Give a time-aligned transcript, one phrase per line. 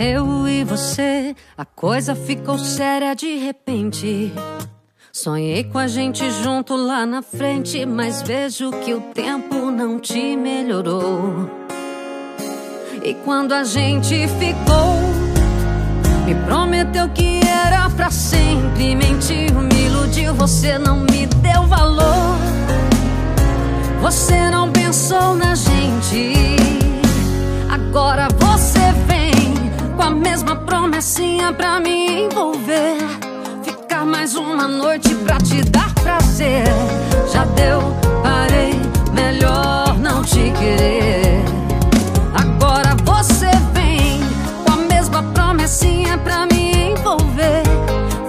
[0.00, 4.32] eu e você, a coisa ficou séria de repente.
[5.12, 10.36] Sonhei com a gente junto lá na frente, mas vejo que o tempo não te
[10.38, 11.50] melhorou.
[13.04, 14.96] E quando a gente ficou,
[16.24, 18.94] me prometeu que era pra sempre.
[18.94, 22.38] Mentiu, me iludiu, você não me deu valor.
[24.00, 26.32] Você não pensou na gente.
[27.68, 28.28] Agora
[30.80, 32.96] promessinha pra me envolver.
[33.62, 36.64] Ficar mais uma noite pra te dar prazer.
[37.30, 37.82] Já deu,
[38.22, 38.80] parei,
[39.12, 41.44] melhor não te querer.
[42.34, 44.20] Agora você vem
[44.64, 47.62] com a mesma promessinha pra me envolver.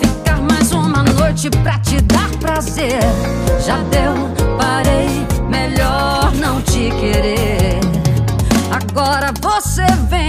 [0.00, 3.00] Ficar mais uma noite pra te dar prazer.
[3.64, 4.12] Já deu,
[4.58, 7.78] parei, melhor não te querer.
[8.72, 10.19] Agora você vem.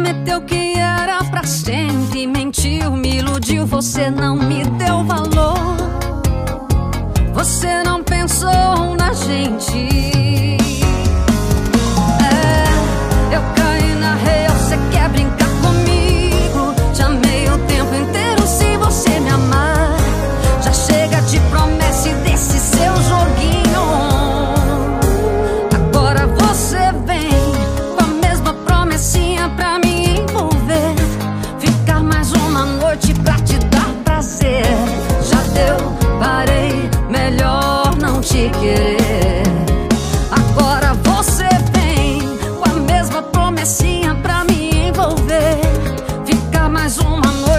[0.00, 2.26] Prometeu que era pra sempre.
[2.26, 5.29] Mentiu, me iludiu, você não me deu valor.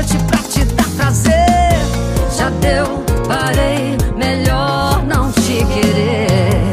[0.01, 1.35] Noite pra te dar prazer.
[2.35, 6.71] Já deu, parei, melhor não te querer.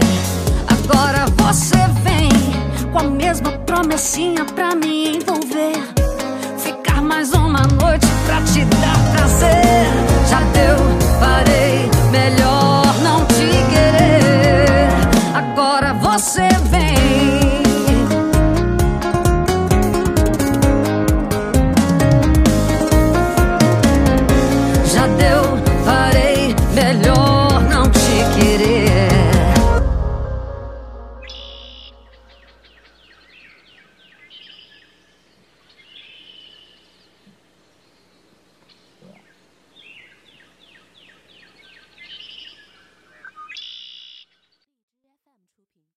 [0.66, 2.30] Agora você vem
[2.90, 5.76] com a mesma promessinha pra me envolver.
[6.56, 9.67] Ficar mais uma noite pra te dar prazer.